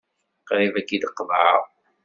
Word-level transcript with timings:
Qrib 0.47 0.73
ad 0.79 0.85
k-id-qeḍɛeɣ. 0.87 1.61